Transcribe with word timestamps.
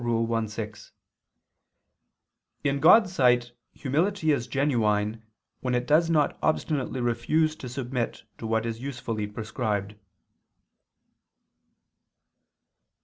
i, 0.03 0.45
6): 0.47 0.91
"In 2.63 2.79
God's 2.79 3.13
sight 3.13 3.51
humility 3.71 4.31
is 4.31 4.47
genuine 4.47 5.21
when 5.59 5.75
it 5.75 5.85
does 5.85 6.09
not 6.09 6.39
obstinately 6.41 6.99
refuse 6.99 7.55
to 7.57 7.69
submit 7.69 8.23
to 8.39 8.47
what 8.47 8.65
is 8.65 8.81
usefully 8.81 9.27
prescribed." 9.27 9.93